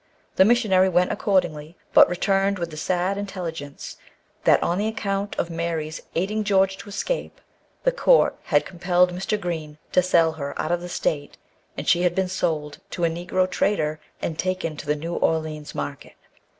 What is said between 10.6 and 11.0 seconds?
of the